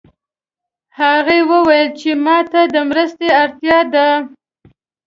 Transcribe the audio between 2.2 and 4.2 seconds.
ما ته د مرستې اړتیا ده